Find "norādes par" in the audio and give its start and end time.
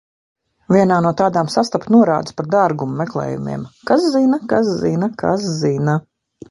1.97-2.49